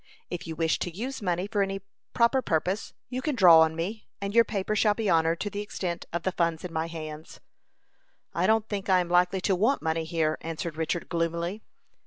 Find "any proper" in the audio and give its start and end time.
1.61-2.41